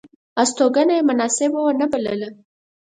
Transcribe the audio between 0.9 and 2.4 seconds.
یې مناسبه ونه بلله.